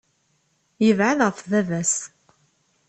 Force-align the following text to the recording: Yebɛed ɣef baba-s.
Yebɛed 0.85 1.19
ɣef 1.25 1.39
baba-s. 1.51 1.95